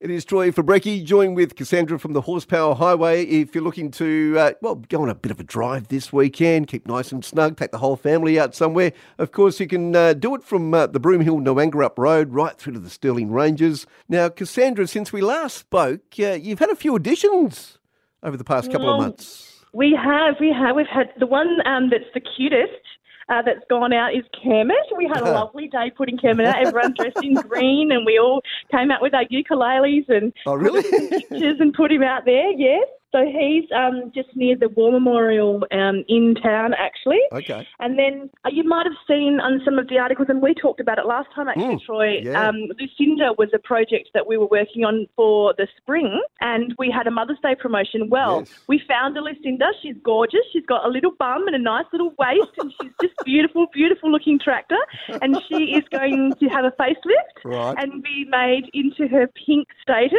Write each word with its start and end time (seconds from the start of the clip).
It 0.00 0.10
is 0.10 0.24
Troy 0.24 0.52
Fabrecki, 0.52 1.02
joined 1.02 1.34
with 1.34 1.56
Cassandra 1.56 1.98
from 1.98 2.12
the 2.12 2.20
Horsepower 2.20 2.76
Highway. 2.76 3.24
If 3.24 3.52
you're 3.52 3.64
looking 3.64 3.90
to, 3.90 4.36
uh, 4.38 4.52
well, 4.62 4.76
go 4.76 5.02
on 5.02 5.08
a 5.08 5.14
bit 5.16 5.32
of 5.32 5.40
a 5.40 5.42
drive 5.42 5.88
this 5.88 6.12
weekend, 6.12 6.68
keep 6.68 6.86
nice 6.86 7.10
and 7.10 7.24
snug, 7.24 7.56
take 7.56 7.72
the 7.72 7.78
whole 7.78 7.96
family 7.96 8.38
out 8.38 8.54
somewhere, 8.54 8.92
of 9.18 9.32
course, 9.32 9.58
you 9.58 9.66
can 9.66 9.96
uh, 9.96 10.12
do 10.12 10.36
it 10.36 10.44
from 10.44 10.72
uh, 10.72 10.86
the 10.86 11.00
Broomehill 11.00 11.42
Gnowangerup 11.42 11.98
Road 11.98 12.32
right 12.32 12.56
through 12.56 12.74
to 12.74 12.78
the 12.78 12.88
Stirling 12.88 13.32
Ranges. 13.32 13.88
Now, 14.08 14.28
Cassandra, 14.28 14.86
since 14.86 15.12
we 15.12 15.20
last 15.20 15.56
spoke, 15.56 16.02
uh, 16.20 16.34
you've 16.34 16.60
had 16.60 16.70
a 16.70 16.76
few 16.76 16.94
additions 16.94 17.78
over 18.22 18.36
the 18.36 18.44
past 18.44 18.70
couple 18.70 18.94
of 18.94 19.00
months. 19.00 19.64
We 19.72 19.98
have, 20.00 20.36
we 20.38 20.52
have. 20.52 20.76
We've 20.76 20.86
had 20.86 21.08
the 21.18 21.26
one 21.26 21.58
um, 21.66 21.90
that's 21.90 22.04
the 22.14 22.20
cutest 22.20 22.70
uh, 23.28 23.42
that's 23.42 23.64
gone 23.68 23.92
out 23.92 24.14
is 24.14 24.24
Kermit. 24.42 24.76
We 24.96 25.06
had 25.12 25.20
a 25.22 25.32
lovely 25.32 25.68
day 25.68 25.90
putting 25.96 26.18
Kermit 26.18 26.46
out. 26.46 26.66
Everyone 26.66 26.94
dressed 26.96 27.22
in 27.22 27.34
green, 27.48 27.92
and 27.92 28.04
we 28.06 28.18
all 28.18 28.40
came 28.70 28.90
out 28.90 29.02
with 29.02 29.14
our 29.14 29.24
ukuleles 29.26 30.08
and 30.08 30.32
Oh, 30.46 30.54
really? 30.54 30.82
pictures 30.82 31.56
and 31.60 31.72
put 31.74 31.92
him 31.92 32.02
out 32.02 32.24
there. 32.24 32.50
Yes. 32.52 32.86
So 33.10 33.24
he's 33.24 33.64
um, 33.74 34.12
just 34.14 34.28
near 34.36 34.54
the 34.54 34.68
War 34.68 34.92
Memorial 34.92 35.64
um, 35.72 36.04
in 36.08 36.34
town, 36.34 36.74
actually. 36.78 37.20
okay. 37.32 37.66
And 37.80 37.98
then 37.98 38.28
uh, 38.44 38.50
you 38.52 38.64
might 38.64 38.84
have 38.84 38.96
seen 39.08 39.40
on 39.40 39.62
some 39.64 39.78
of 39.78 39.88
the 39.88 39.96
articles, 39.98 40.28
and 40.28 40.42
we 40.42 40.52
talked 40.52 40.78
about 40.78 40.98
it 40.98 41.06
last 41.06 41.28
time 41.34 41.48
actually, 41.48 41.64
Mm, 41.76 41.80
Troy. 41.86 42.18
yeah. 42.22 42.48
Um, 42.48 42.56
Lucinda 42.78 43.32
was 43.38 43.48
a 43.54 43.58
project 43.58 44.10
that 44.12 44.26
we 44.26 44.36
were 44.36 44.46
working 44.46 44.84
on 44.84 45.06
for 45.16 45.54
the 45.56 45.66
spring, 45.78 46.20
and 46.42 46.74
we 46.78 46.90
had 46.90 47.06
a 47.06 47.10
Mother's 47.10 47.38
Day 47.42 47.54
promotion. 47.54 48.10
Well, 48.10 48.40
Yes. 48.40 48.58
we 48.68 48.78
found 48.86 49.16
a 49.16 49.22
Lucinda. 49.22 49.66
She's 49.82 49.96
gorgeous. 50.02 50.44
She's 50.52 50.66
got 50.66 50.84
a 50.84 50.88
little 50.88 51.12
bum 51.18 51.46
and 51.46 51.56
a 51.56 51.58
nice 51.58 51.86
little 51.92 52.12
waist, 52.18 52.52
and 52.58 52.70
she's 52.80 52.92
just 53.00 53.14
beautiful, 53.24 53.66
beautiful 53.72 54.10
looking 54.12 54.38
tractor. 54.38 54.78
And 55.22 55.34
she 55.48 55.72
is 55.78 55.84
going 55.90 56.34
to 56.40 56.46
have 56.48 56.66
a 56.66 56.72
facelift 56.72 57.36
Right. 57.44 57.74
and 57.78 58.02
be 58.02 58.26
made 58.28 58.68
into 58.74 59.08
her 59.08 59.28
pink 59.46 59.66
status, 59.80 60.12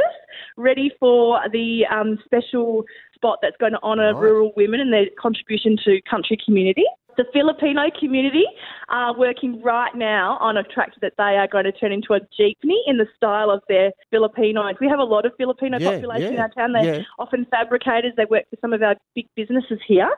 ready 0.60 0.92
for 1.00 1.40
the 1.52 1.86
um, 1.88 2.20
special 2.26 2.84
spot 3.16 3.40
that's 3.42 3.58
going 3.58 3.72
to 3.72 3.82
honour 3.82 4.14
Right. 4.14 4.22
rural 4.22 4.52
women 4.56 4.80
and 4.82 4.94
their 4.94 5.08
contribution 5.20 5.78
to 5.86 6.02
country 6.10 6.38
community. 6.44 6.86
The 7.20 7.26
Filipino 7.34 7.82
community 8.00 8.46
are 8.88 9.14
working 9.14 9.62
right 9.62 9.94
now 9.94 10.38
on 10.40 10.56
a 10.56 10.64
tractor 10.64 11.00
that 11.02 11.16
they 11.18 11.36
are 11.36 11.50
going 11.50 11.66
to 11.66 11.72
turn 11.74 11.92
into 11.92 12.14
a 12.14 12.22
jeepney 12.40 12.80
in 12.88 12.98
the 12.98 13.08
style 13.18 13.52
of 13.52 13.62
their 13.68 13.92
Filipinos. 14.10 14.76
We 14.80 14.88
have 14.88 15.00
a 15.00 15.04
lot 15.04 15.26
of 15.26 15.34
Filipino 15.38 15.80
Yeah, 15.80 15.92
population 15.92 16.36
in 16.36 16.40
our 16.40 16.48
town. 16.52 16.72
They're 16.72 17.00
yeah. 17.00 17.04
often 17.20 17.46
fabricators. 17.52 18.14
They 18.16 18.24
work 18.24 18.46
for 18.50 18.56
some 18.62 18.72
of 18.72 18.82
our 18.82 18.96
big 19.16 19.28
businesses 19.36 19.80
here. 19.86 20.10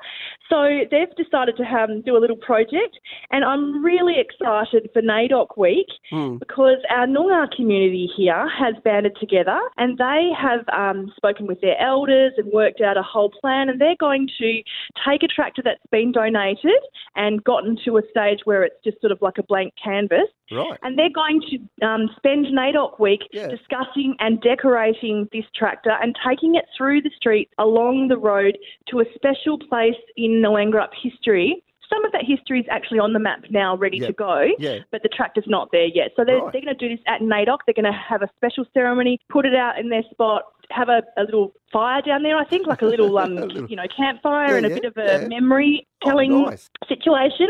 So 0.47 0.81
they've 0.91 1.09
decided 1.17 1.57
to 1.57 1.63
um, 1.63 2.03
do 2.05 2.15
a 2.15 2.21
little 2.21 2.37
project, 2.37 2.99
and 3.31 3.43
I'm 3.43 3.83
really 3.83 4.17
excited 4.19 4.87
for 4.93 5.01
NAIDOC 5.01 5.57
Week 5.57 5.87
Hmm. 6.11 6.37
because 6.37 6.77
our 6.91 7.07
Noongar 7.07 7.49
community 7.55 8.09
here 8.15 8.47
has 8.47 8.75
banded 8.83 9.17
together 9.19 9.59
and 9.77 9.97
they 9.97 10.29
have 10.39 10.67
um, 10.69 11.11
spoken 11.15 11.47
with 11.47 11.61
their 11.61 11.79
elders 11.81 12.33
and 12.37 12.51
worked 12.53 12.81
out 12.81 12.95
a 12.95 13.01
whole 13.01 13.31
plan, 13.41 13.69
and 13.69 13.81
they're 13.81 13.95
going 13.99 14.29
to 14.37 14.61
take 15.07 15.23
a 15.23 15.27
tractor 15.27 15.63
that's 15.63 15.81
been 15.89 16.11
donated 16.11 16.81
and 17.15 17.43
gotten 17.43 17.77
to 17.85 17.97
a 17.97 18.01
stage 18.09 18.39
where 18.45 18.63
it's 18.63 18.75
just 18.83 18.99
sort 19.01 19.11
of 19.11 19.21
like 19.21 19.37
a 19.37 19.43
blank 19.43 19.73
canvas 19.81 20.27
Right. 20.51 20.77
and 20.83 20.97
they're 20.97 21.09
going 21.13 21.41
to 21.49 21.85
um, 21.87 22.09
spend 22.17 22.45
NAIDOC 22.47 22.99
week 22.99 23.21
Yeah. 23.31 23.47
discussing 23.47 24.15
and 24.19 24.41
decorating 24.41 25.27
this 25.31 25.45
tractor 25.55 25.91
and 26.01 26.15
taking 26.27 26.55
it 26.55 26.65
through 26.77 27.01
the 27.01 27.11
streets 27.15 27.51
along 27.57 28.07
the 28.07 28.17
road 28.17 28.57
to 28.89 28.99
a 28.99 29.05
special 29.15 29.57
place 29.57 29.95
in 30.17 30.41
Gnowangerup 30.41 30.89
history. 31.01 31.63
Some 31.91 32.05
of 32.05 32.11
that 32.13 32.23
history 32.25 32.59
is 32.61 32.65
actually 32.69 32.99
on 32.99 33.13
the 33.13 33.19
map 33.19 33.43
now, 33.49 33.75
ready 33.75 33.97
Yeah. 33.97 34.07
to 34.07 34.13
go, 34.13 34.47
Yeah. 34.59 34.79
but 34.91 35.03
the 35.03 35.09
track 35.09 35.33
is 35.35 35.43
not 35.47 35.69
there 35.71 35.85
yet. 35.85 36.11
So 36.15 36.23
they're, 36.23 36.37
Right. 36.39 36.51
they're 36.53 36.61
going 36.61 36.75
to 36.77 36.87
do 36.87 36.95
this 36.95 37.03
at 37.07 37.21
NAIDOC. 37.21 37.59
They're 37.65 37.73
going 37.73 37.91
to 37.91 37.91
have 37.91 38.21
a 38.21 38.29
special 38.37 38.65
ceremony, 38.73 39.19
put 39.29 39.45
it 39.45 39.55
out 39.55 39.77
in 39.79 39.89
their 39.89 40.03
spot, 40.11 40.43
have 40.69 40.87
a, 40.87 41.03
a 41.17 41.23
little 41.23 41.51
fire 41.73 42.01
down 42.01 42.23
there, 42.23 42.37
I 42.37 42.45
think, 42.45 42.65
like 42.65 42.81
a 42.81 42.85
little, 42.85 43.17
um, 43.17 43.37
A 43.37 43.45
little- 43.45 43.69
you 43.69 43.75
know, 43.75 43.87
campfire 43.95 44.51
Yeah, 44.51 44.55
and 44.57 44.65
a 44.67 44.69
bit 44.69 44.85
of 44.85 44.95
a 44.97 45.27
memory 45.27 45.85
Oh, 46.03 46.09
telling 46.09 46.43
nice. 46.43 46.69
situation. 46.87 47.47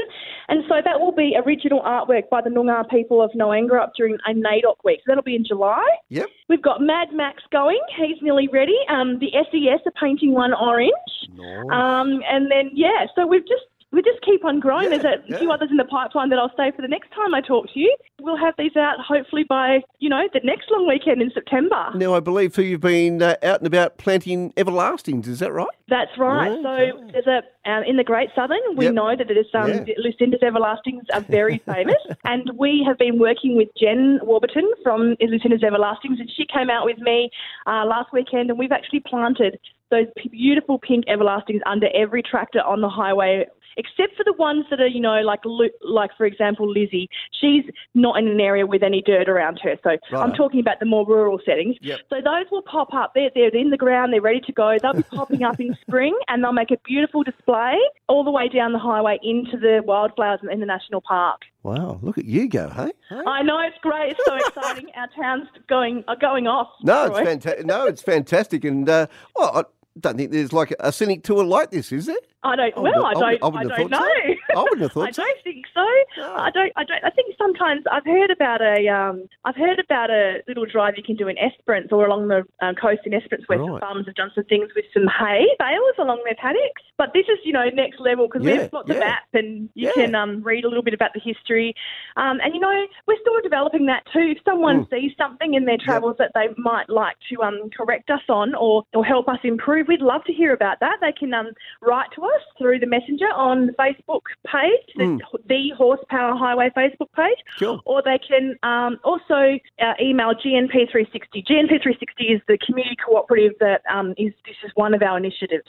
And 0.50 0.64
so 0.68 0.82
that 0.84 1.00
will 1.00 1.12
be 1.12 1.38
original 1.46 1.82
artwork 1.82 2.30
by 2.30 2.42
the 2.42 2.50
Noongar 2.50 2.90
people 2.90 3.22
of 3.22 3.32
Gnowangerup 3.32 3.92
during 3.96 4.18
a 4.28 4.34
NAIDOC 4.34 4.76
week. 4.84 5.00
So 5.02 5.04
that'll 5.10 5.24
be 5.24 5.36
in 5.36 5.46
July. 5.46 5.86
Yep. 6.10 6.28
We've 6.50 6.62
got 6.62 6.82
Mad 6.82 7.14
Max 7.14 7.44
going. 7.52 7.80
He's 7.96 8.18
nearly 8.22 8.48
ready. 8.52 8.76
Um, 8.90 9.20
the 9.20 9.32
SES 9.34 9.82
are 9.86 9.92
painting 10.02 10.34
one 10.34 10.54
orange. 10.54 10.92
Nice. 11.36 11.66
Um, 11.72 12.22
and 12.30 12.50
then, 12.52 12.72
yeah, 12.74 13.06
so 13.16 13.26
we've 13.28 13.48
just 13.48 13.64
we 13.92 14.02
just 14.02 14.22
keep 14.24 14.46
on 14.46 14.60
growing. 14.60 14.92
Yeah, 14.92 14.98
There's 14.98 15.20
a 15.34 15.38
few 15.40 15.52
others 15.52 15.70
in 15.70 15.78
the 15.78 15.84
pipeline 15.86 16.30
that 16.30 16.40
I'll 16.40 16.54
say 16.56 16.72
for 16.76 16.82
the 16.82 16.88
next 16.88 17.12
time 17.14 17.34
I 17.34 17.42
talk 17.42 17.72
to 17.74 17.80
you. 17.80 17.94
We'll 18.22 18.38
have 18.38 18.54
these 18.58 18.76
out 18.78 18.98
hopefully 19.06 19.44
by, 19.44 19.82
you 20.00 20.10
know, 20.10 20.22
the 20.34 20.40
next 20.44 20.72
long 20.72 20.88
weekend 20.88 21.22
in 21.22 21.30
September. 21.34 21.92
Now, 21.96 22.14
I 22.14 22.20
believe 22.22 22.54
too, 22.56 22.64
you've 22.64 22.80
been 22.82 23.22
uh, 23.22 23.36
out 23.44 23.60
and 23.60 23.68
about 23.68 23.98
planting 23.98 24.54
everlastings. 24.54 25.28
Is 25.28 25.40
that 25.40 25.52
right? 25.52 25.68
That's 25.90 26.12
right. 26.18 26.52
Okay. 26.52 26.62
So 26.64 27.10
there's 27.12 27.28
a 27.28 27.42
um, 27.70 27.84
in 27.84 27.98
the 27.98 28.04
Great 28.04 28.30
Southern. 28.34 28.60
We 28.76 28.86
Yep. 28.86 28.94
know 28.94 29.16
that 29.16 29.30
it 29.30 29.38
is 29.38 29.46
um, 29.54 29.70
Yeah. 29.86 29.94
Lucinda's 29.98 30.42
Everlastings 30.42 31.04
are 31.14 31.22
very 31.22 31.58
famous, 31.66 31.98
and 32.24 32.50
we 32.58 32.84
have 32.88 32.98
been 32.98 33.20
working 33.20 33.56
with 33.56 33.68
Jen 33.78 34.20
Warburton 34.24 34.72
from 34.84 35.16
Lucinda's 35.22 35.62
Everlastings, 35.62 36.20
and 36.20 36.32
she 36.36 36.46
came 36.46 36.70
out 36.70 36.86
with 36.86 36.98
me 37.00 37.30
uh, 37.68 37.86
last 37.86 38.14
weekend, 38.14 38.50
and 38.50 38.58
we've 38.58 38.72
actually 38.72 39.02
planted 39.02 39.60
those 39.92 40.08
beautiful 40.32 40.80
pink 40.80 41.06
Everlastings 41.06 41.60
under 41.66 41.88
every 41.94 42.24
tractor 42.24 42.62
on 42.62 42.80
the 42.82 42.90
highway. 42.90 43.46
Except 43.78 44.16
for 44.16 44.24
the 44.24 44.34
ones 44.34 44.66
that 44.70 44.80
are, 44.80 44.88
you 44.88 45.00
know, 45.00 45.22
like, 45.22 45.42
like 45.82 46.12
for 46.18 46.26
example, 46.26 46.70
Lizzie. 46.70 47.10
She's 47.40 47.64
not 47.96 48.18
in 48.18 48.28
an 48.28 48.40
area 48.40 48.66
with 48.66 48.84
any 48.84 49.02
dirt 49.02 49.30
around 49.30 49.60
her. 49.64 49.76
So 49.84 49.98
I'm 50.18 50.34
talking 50.34 50.60
about 50.60 50.80
the 50.80 50.86
more 50.86 51.06
rural 51.06 51.40
settings. 51.46 51.78
Yep. 51.82 52.00
So 52.10 52.16
those 52.18 52.46
will 52.52 52.62
pop 52.62 52.94
up. 52.94 53.14
They're, 53.16 53.32
they're 53.34 53.50
in 53.50 53.70
the 53.70 53.78
ground. 53.78 54.14
They're 54.14 54.22
ready 54.22 54.42
to 54.42 54.52
go. 54.52 54.78
They'll 54.82 54.94
be 54.94 55.04
popping 55.04 55.44
up 55.44 55.60
in 55.60 55.76
spring, 55.82 56.18
and 56.28 56.44
they'll 56.44 56.54
make 56.54 56.72
a 56.72 56.78
beautiful 56.86 57.24
display 57.24 57.78
all 58.08 58.24
the 58.24 58.32
way 58.32 58.50
down 58.50 58.74
the 58.74 58.80
highway 58.80 59.20
into 59.24 59.58
the 59.58 59.82
wildflowers 59.86 60.40
in 60.50 60.60
the 60.60 60.66
national 60.66 61.02
park. 61.02 61.42
Wow, 61.64 62.00
look 62.02 62.18
at 62.18 62.26
you 62.26 62.48
go, 62.48 62.70
hey? 62.70 62.92
Hey? 63.10 63.22
I 63.28 63.44
know 63.44 63.60
it's 63.60 63.78
great. 63.82 64.12
It's 64.18 64.26
so 64.26 64.36
exciting. 64.36 64.90
Our 64.96 65.08
town's 65.16 65.48
going 65.68 66.04
are 66.08 66.16
going 66.16 66.48
off. 66.48 66.70
No, 66.82 67.06
it's 67.06 67.20
fantastic. 67.20 67.66
No, 67.66 67.86
it's 67.86 68.02
fantastic, 68.02 68.64
and 68.64 68.90
uh, 68.90 69.08
well, 69.36 69.58
I 69.58 69.64
don't 70.00 70.18
think 70.18 70.32
there's 70.32 70.54
like 70.54 70.74
a 70.80 70.92
scenic 70.92 71.24
tour 71.24 71.44
like 71.44 71.72
this, 71.72 71.92
is 71.92 72.08
there? 72.08 72.16
I 72.44 72.56
don't. 72.56 72.74
I 72.76 72.80
well, 72.80 73.06
I 73.06 73.14
don't. 73.14 73.24
I 73.44 73.48
I, 73.48 73.64
don't 73.64 73.90
know. 73.92 73.98
so. 74.00 74.58
I 74.58 74.62
wouldn't 74.64 74.82
have 74.82 74.92
thought 74.94 75.08
I 75.08 75.12
don't 75.12 75.44
think 75.44 75.66
so. 75.74 75.86
No. 76.18 76.34
I 76.36 76.50
don't. 76.50 76.72
I 76.76 76.84
don't. 76.84 77.04
I 77.04 77.10
think 77.12 77.36
sometimes 77.38 77.84
I've 77.92 78.06
heard 78.06 78.32
about 78.32 78.62
a. 78.62 78.88
Um, 78.88 79.28
I've 79.46 79.56
heard 79.56 79.80
about 79.80 80.10
a 80.10 80.40
little 80.48 80.66
drive 80.66 80.96
you 80.98 81.04
can 81.04 81.16
do 81.16 81.28
in 81.28 81.38
Esperance 81.38 81.90
or 81.92 82.06
along 82.08 82.30
the 82.30 82.44
um, 82.62 82.76
coast 82.76 83.02
in 83.06 83.14
Esperance, 83.14 83.44
where 83.48 83.60
some 83.60 83.72
Right. 83.74 83.80
farmers 83.80 84.06
have 84.08 84.16
done 84.16 84.32
some 84.34 84.44
things 84.46 84.70
with 84.76 84.86
some 84.94 85.06
hay 85.08 85.46
bales 85.60 85.96
along 86.00 86.22
their 86.26 86.36
paddocks. 86.36 86.82
But 86.98 87.12
this 87.14 87.26
is, 87.30 87.38
you 87.44 87.54
know, 87.54 87.66
next 87.74 88.00
level 88.00 88.28
because 88.28 88.46
Yeah, 88.46 88.62
we've 88.64 88.72
got 88.72 88.88
the 88.88 88.94
yeah. 88.96 89.00
map 89.00 89.24
and 89.34 89.70
you 89.76 89.88
Yeah. 89.96 90.06
can 90.06 90.16
um, 90.16 90.42
read 90.44 90.66
a 90.66 90.68
little 90.68 90.84
bit 90.84 90.94
about 90.94 91.14
the 91.14 91.20
history. 91.20 91.74
Um, 92.18 92.40
and 92.44 92.54
you 92.56 92.60
know, 92.60 92.86
we're 93.08 93.18
still 93.22 93.40
developing 93.44 93.86
that 93.88 94.04
too. 94.12 94.34
If 94.36 94.40
someone 94.46 94.86
Mm. 94.86 94.90
sees 94.90 95.12
something 95.18 95.54
in 95.54 95.66
their 95.66 95.78
travels 95.78 96.16
that 96.18 96.32
they 96.34 96.48
might 96.58 96.90
like 96.90 97.18
to 97.30 97.42
um, 97.44 97.70
correct 97.76 98.10
us 98.10 98.22
on 98.30 98.56
or, 98.56 98.84
or 98.94 99.04
help 99.06 99.28
us 99.28 99.40
improve, 99.44 99.88
we'd 99.88 100.02
love 100.02 100.24
to 100.26 100.34
hear 100.34 100.54
about 100.54 100.80
that. 100.80 100.98
They 101.02 101.12
can 101.12 101.34
um, 101.34 101.50
write 101.82 102.08
to 102.16 102.24
us 102.24 102.31
through 102.58 102.80
the 102.80 102.86
messenger 102.88 103.28
on 103.36 103.68
the 103.68 103.74
Facebook 103.74 104.22
page, 104.46 104.86
the, 104.96 105.04
Mm. 105.04 105.20
the 105.48 105.70
Horsepower 105.78 106.36
Highway 106.36 106.70
Facebook 106.76 107.12
page, 107.16 107.38
Sure. 107.58 107.80
or 107.86 108.02
they 108.02 108.18
can 108.20 108.58
um, 108.64 109.00
also 109.04 109.58
uh, 109.82 109.94
email 110.02 110.34
GNP360. 110.34 111.46
GNP360 111.46 112.36
is 112.36 112.42
the 112.48 112.58
community 112.66 112.96
cooperative 113.06 113.54
that 113.60 113.82
um, 113.92 114.12
is. 114.18 114.34
This 114.46 114.56
is 114.64 114.72
one 114.76 114.94
of 114.94 115.02
our 115.02 115.18
initiatives. 115.18 115.66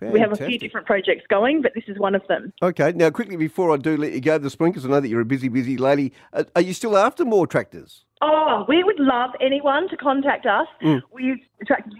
We 0.00 0.20
have 0.20 0.32
a 0.32 0.36
few 0.36 0.58
different 0.58 0.86
projects 0.86 1.24
going, 1.28 1.62
but 1.62 1.72
this 1.74 1.84
is 1.88 1.98
one 1.98 2.14
of 2.14 2.26
them. 2.28 2.52
Okay, 2.62 2.92
now 2.92 3.10
quickly 3.10 3.36
before 3.36 3.72
I 3.72 3.76
do 3.76 3.96
let 3.96 4.12
you 4.12 4.20
go, 4.20 4.38
the 4.38 4.50
spring, 4.50 4.72
because 4.72 4.84
I 4.84 4.88
know 4.88 5.00
that 5.00 5.08
you're 5.08 5.20
a 5.20 5.24
busy, 5.24 5.48
busy 5.48 5.76
lady. 5.76 6.12
Uh, 6.32 6.44
are 6.54 6.62
you 6.62 6.72
still 6.72 6.96
after 6.96 7.24
more 7.24 7.46
tractors? 7.46 8.04
Oh, 8.20 8.64
we 8.68 8.82
would 8.82 8.98
love 8.98 9.30
anyone 9.40 9.88
to 9.90 9.96
contact 9.96 10.46
us. 10.46 10.66
Mm. 10.82 11.02
We've 11.12 11.36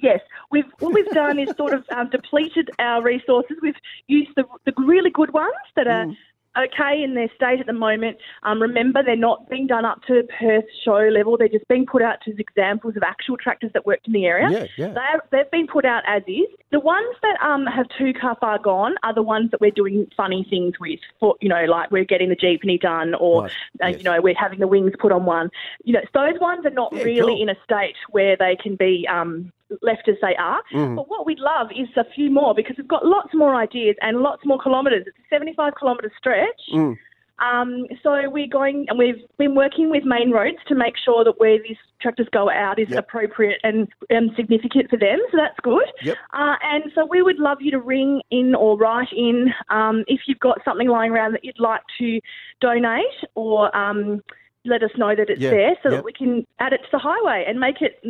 yes, 0.02 0.20
we've 0.50 0.64
what 0.80 0.92
we've 0.92 1.08
done 1.10 1.38
is 1.38 1.50
sort 1.56 1.74
of 1.74 1.84
um, 1.96 2.10
depleted 2.10 2.70
our 2.78 3.02
resources. 3.02 3.56
We've 3.62 3.76
used 4.08 4.30
the 4.36 4.44
the 4.64 4.72
really 4.78 5.10
good 5.10 5.32
ones 5.32 5.54
that 5.76 5.86
are. 5.86 6.06
Mm. 6.06 6.16
Okay, 6.56 7.02
in 7.04 7.14
their 7.14 7.28
state 7.36 7.60
at 7.60 7.66
the 7.66 7.72
moment. 7.72 8.16
Um, 8.42 8.60
remember, 8.60 9.02
they're 9.04 9.16
not 9.16 9.48
being 9.48 9.66
done 9.66 9.84
up 9.84 10.02
to 10.08 10.22
Perth 10.38 10.64
show 10.84 11.08
level. 11.12 11.36
They're 11.36 11.48
just 11.48 11.68
being 11.68 11.86
put 11.86 12.02
out 12.02 12.18
as 12.26 12.34
examples 12.38 12.96
of 12.96 13.02
actual 13.02 13.36
tractors 13.36 13.70
that 13.74 13.86
worked 13.86 14.06
in 14.08 14.12
the 14.12 14.24
area. 14.26 14.50
Yeah, 14.50 14.66
yeah. 14.86 14.94
They're, 14.94 15.20
they've 15.30 15.50
been 15.52 15.66
put 15.68 15.84
out 15.84 16.02
as 16.08 16.22
is. 16.26 16.46
The 16.72 16.80
ones 16.80 17.14
that 17.22 17.40
um, 17.46 17.64
have 17.66 17.86
too 17.96 18.12
car 18.12 18.36
far 18.40 18.58
gone 18.58 18.94
are 19.04 19.14
the 19.14 19.22
ones 19.22 19.50
that 19.52 19.60
we're 19.60 19.70
doing 19.70 20.08
funny 20.16 20.46
things 20.50 20.74
with. 20.80 20.98
For 21.20 21.36
you 21.40 21.48
know, 21.48 21.64
like 21.66 21.90
we're 21.90 22.04
getting 22.04 22.28
the 22.28 22.36
jeepney 22.36 22.80
done, 22.80 23.14
or 23.14 23.42
Right, 23.42 23.52
uh, 23.82 23.86
yes. 23.88 23.98
you 23.98 24.04
know, 24.04 24.20
we're 24.20 24.34
having 24.34 24.58
the 24.58 24.66
wings 24.66 24.92
put 24.98 25.12
on 25.12 25.26
one. 25.26 25.50
You 25.84 25.92
know, 25.92 26.02
those 26.12 26.40
ones 26.40 26.66
are 26.66 26.70
not 26.70 26.92
Yeah, 26.92 27.02
really 27.04 27.34
cool. 27.34 27.42
in 27.42 27.48
a 27.50 27.56
state 27.62 27.94
where 28.10 28.36
they 28.36 28.56
can 28.60 28.74
be 28.74 29.06
um, 29.08 29.52
left 29.82 30.08
as 30.08 30.16
they 30.22 30.34
are. 30.36 30.60
Mhm. 30.72 30.96
But 30.96 31.08
what 31.08 31.26
we'd 31.26 31.38
love 31.40 31.68
is 31.72 31.88
a 31.96 32.04
few 32.04 32.30
more 32.30 32.54
because 32.54 32.76
we've 32.76 32.88
got 32.88 33.04
lots 33.04 33.34
more 33.34 33.54
ideas 33.54 33.96
and 34.00 34.20
lots 34.20 34.44
more 34.44 34.58
kilometres. 34.58 35.04
It's 35.06 35.18
a 35.18 35.28
75 35.28 35.74
kilometre 35.78 36.10
stretch. 36.16 36.60
Mm. 36.72 36.96
Um, 37.40 37.86
so 38.02 38.28
we're 38.28 38.48
going, 38.48 38.86
and 38.88 38.98
we've 38.98 39.22
been 39.38 39.54
working 39.54 39.90
with 39.90 40.04
Main 40.04 40.32
Roads 40.32 40.58
to 40.66 40.74
make 40.74 40.94
sure 40.96 41.22
that 41.22 41.38
where 41.38 41.56
these 41.62 41.76
tractors 42.00 42.26
go 42.32 42.50
out 42.50 42.80
is 42.80 42.88
Yep. 42.90 42.98
appropriate 42.98 43.60
and, 43.62 43.86
and 44.10 44.32
significant 44.34 44.90
for 44.90 44.96
them. 44.96 45.20
So 45.30 45.36
that's 45.36 45.58
good. 45.62 45.86
Yep. 46.02 46.16
Uh, 46.32 46.56
and 46.64 46.90
so 46.96 47.06
we 47.06 47.22
would 47.22 47.38
love 47.38 47.58
you 47.60 47.70
to 47.70 47.78
ring 47.78 48.22
in 48.32 48.56
or 48.56 48.76
write 48.76 49.12
in 49.12 49.54
um, 49.70 50.02
if 50.08 50.22
you've 50.26 50.40
got 50.40 50.58
something 50.64 50.88
lying 50.88 51.12
around 51.12 51.32
that 51.34 51.44
you'd 51.44 51.60
like 51.60 51.82
to 51.98 52.20
donate 52.60 53.04
or 53.36 53.74
um, 53.76 54.20
let 54.64 54.82
us 54.82 54.90
know 54.96 55.14
that 55.14 55.30
it's 55.30 55.40
Yeah, 55.40 55.50
there 55.50 55.76
so 55.82 55.90
yeah. 55.90 55.96
that 55.96 56.04
we 56.04 56.12
can 56.12 56.44
add 56.58 56.72
it 56.72 56.78
to 56.82 56.88
the 56.90 56.98
highway 56.98 57.44
and 57.46 57.60
make 57.60 57.80
it 57.80 58.00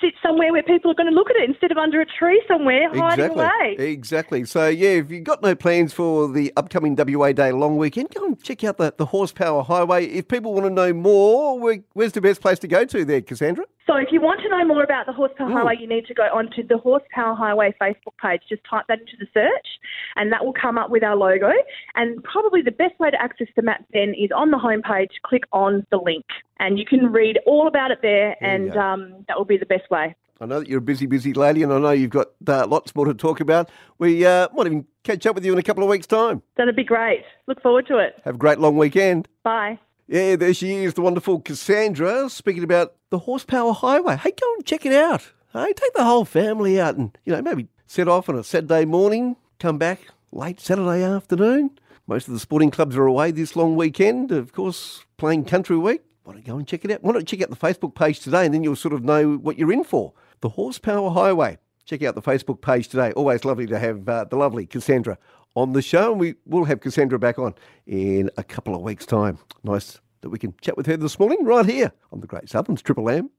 sit 0.00 0.14
somewhere 0.22 0.52
where 0.52 0.62
people 0.62 0.90
are 0.90 0.94
going 0.94 1.08
to 1.08 1.14
look 1.14 1.30
at 1.30 1.36
it 1.36 1.48
instead 1.48 1.70
of 1.70 1.78
under 1.78 2.00
a 2.00 2.06
tree 2.06 2.42
somewhere 2.48 2.88
hiding 2.94 3.24
Exactly. 3.26 3.44
away. 3.44 3.76
Exactly. 3.78 4.44
So, 4.44 4.68
yeah, 4.68 4.90
if 4.90 5.10
you've 5.10 5.24
got 5.24 5.42
no 5.42 5.54
plans 5.54 5.92
for 5.92 6.28
the 6.30 6.52
upcoming 6.56 6.96
WA 6.96 7.32
Day 7.32 7.52
long 7.52 7.76
weekend, 7.76 8.10
go 8.14 8.24
and 8.26 8.42
check 8.42 8.64
out 8.64 8.76
the, 8.78 8.94
the 8.96 9.06
Horsepower 9.06 9.62
Highway. 9.62 10.06
If 10.06 10.28
people 10.28 10.52
want 10.54 10.66
to 10.66 10.70
know 10.70 10.92
more, 10.92 11.58
where, 11.58 11.78
where's 11.94 12.12
the 12.12 12.20
best 12.20 12.40
place 12.40 12.58
to 12.60 12.68
go 12.68 12.84
to 12.84 13.04
there, 13.04 13.20
Cassandra? 13.22 13.64
So 13.86 13.96
if 13.96 14.08
you 14.12 14.20
want 14.20 14.40
to 14.42 14.48
know 14.50 14.64
more 14.66 14.82
about 14.84 15.06
the 15.06 15.12
Horsepower 15.12 15.48
Mm. 15.48 15.52
Highway, 15.54 15.76
you 15.80 15.88
need 15.88 16.04
to 16.06 16.14
go 16.14 16.24
onto 16.34 16.66
the 16.66 16.76
Horsepower 16.76 17.34
Highway 17.34 17.74
Facebook 17.80 18.12
page. 18.22 18.42
Just 18.48 18.60
type 18.68 18.84
that 18.88 19.00
into 19.00 19.12
the 19.18 19.26
search, 19.32 19.66
and 20.16 20.30
that 20.30 20.44
will 20.44 20.52
come 20.52 20.76
up 20.76 20.90
with 20.90 21.02
our 21.02 21.16
logo. 21.16 21.50
And 21.94 22.22
probably 22.22 22.60
the 22.60 22.70
best 22.70 22.98
way 23.00 23.10
to 23.10 23.20
access 23.22 23.46
the 23.56 23.62
map 23.62 23.84
then 23.94 24.14
is 24.18 24.30
on 24.34 24.50
the 24.50 24.58
homepage. 24.58 25.08
Click 25.24 25.44
on 25.52 25.86
the 25.90 25.96
link, 25.96 26.26
and 26.58 26.78
you 26.78 26.84
can 26.84 27.12
read 27.12 27.38
all 27.46 27.66
about 27.66 27.90
it 27.90 27.98
there, 28.02 28.36
There 28.40 28.50
and 28.50 28.76
um, 28.76 29.24
that 29.28 29.36
will 29.36 29.44
be 29.44 29.56
the 29.56 29.66
best 29.66 29.90
way. 29.90 30.14
I 30.40 30.46
know 30.46 30.60
that 30.60 30.68
you're 30.68 30.78
a 30.78 30.82
busy, 30.82 31.06
busy 31.06 31.32
lady, 31.32 31.64
and 31.64 31.72
I 31.72 31.78
know 31.78 31.90
you've 31.90 32.10
got 32.10 32.28
uh, 32.46 32.66
lots 32.66 32.94
more 32.94 33.06
to 33.06 33.14
talk 33.14 33.40
about. 33.40 33.70
We 33.98 34.24
uh, 34.24 34.48
might 34.54 34.66
even 34.66 34.86
catch 35.02 35.26
up 35.26 35.34
with 35.34 35.44
you 35.44 35.52
in 35.52 35.58
a 35.58 35.64
couple 35.64 35.82
of 35.82 35.88
weeks' 35.88 36.06
time. 36.06 36.42
That'd 36.56 36.76
be 36.76 36.84
great. 36.84 37.24
Look 37.48 37.60
forward 37.60 37.88
to 37.88 37.98
it. 37.98 38.20
Have 38.24 38.36
a 38.36 38.38
great 38.38 38.60
long 38.60 38.76
weekend. 38.76 39.26
Bye. 39.42 39.80
Yeah, 40.06 40.36
there 40.36 40.54
she 40.54 40.84
is, 40.84 40.94
the 40.94 41.02
wonderful 41.02 41.40
Cassandra, 41.40 42.30
speaking 42.30 42.62
about 42.62 42.94
the 43.10 43.18
Horsepower 43.18 43.72
Highway. 43.74 44.16
Hey, 44.16 44.30
go 44.30 44.54
and 44.54 44.64
check 44.64 44.86
it 44.86 44.92
out. 44.92 45.32
Hey, 45.52 45.72
take 45.72 45.92
the 45.94 46.04
whole 46.04 46.24
family 46.24 46.80
out 46.80 46.96
and, 46.96 47.16
you 47.24 47.32
know, 47.32 47.42
maybe 47.42 47.68
set 47.86 48.08
off 48.08 48.28
on 48.28 48.36
a 48.36 48.44
Saturday 48.44 48.84
morning, 48.84 49.36
come 49.58 49.76
back 49.76 50.08
late 50.30 50.60
Saturday 50.60 51.02
afternoon. 51.02 51.78
Most 52.06 52.28
of 52.28 52.34
the 52.34 52.40
sporting 52.40 52.70
clubs 52.70 52.96
are 52.96 53.06
away 53.06 53.32
this 53.32 53.56
long 53.56 53.76
weekend, 53.76 54.30
of 54.30 54.52
course, 54.52 55.04
playing 55.18 55.44
Country 55.44 55.76
Week. 55.76 56.02
Why 56.28 56.34
don't 56.34 56.44
go 56.44 56.58
and 56.58 56.68
check 56.68 56.84
it 56.84 56.90
out? 56.90 57.02
Why 57.02 57.14
don't 57.14 57.26
check 57.26 57.40
out 57.40 57.48
the 57.48 57.56
Facebook 57.56 57.94
page 57.94 58.20
today 58.20 58.44
and 58.44 58.52
then 58.52 58.62
you'll 58.62 58.76
sort 58.76 58.92
of 58.92 59.02
know 59.02 59.36
what 59.36 59.58
you're 59.58 59.72
in 59.72 59.82
for. 59.82 60.12
The 60.42 60.50
Horsepower 60.50 61.08
Highway. 61.08 61.56
Check 61.86 62.02
out 62.02 62.16
the 62.16 62.20
Facebook 62.20 62.60
page 62.60 62.88
today. 62.88 63.12
Always 63.12 63.46
lovely 63.46 63.66
to 63.66 63.78
have 63.78 64.06
uh, 64.06 64.24
the 64.24 64.36
lovely 64.36 64.66
Cassandra 64.66 65.16
on 65.54 65.72
the 65.72 65.80
show, 65.80 66.10
and 66.10 66.20
we 66.20 66.34
will 66.44 66.64
have 66.64 66.80
Cassandra 66.80 67.18
back 67.18 67.38
on 67.38 67.54
in 67.86 68.28
a 68.36 68.44
couple 68.44 68.74
of 68.74 68.82
weeks' 68.82 69.06
time. 69.06 69.38
Nice 69.64 70.00
that 70.20 70.28
we 70.28 70.38
can 70.38 70.52
chat 70.60 70.76
with 70.76 70.84
her 70.84 70.98
this 70.98 71.18
morning 71.18 71.46
right 71.46 71.64
here 71.64 71.92
on 72.12 72.20
the 72.20 72.26
Great 72.26 72.50
Southerns 72.50 72.82
Triple 72.82 73.08
M. 73.08 73.30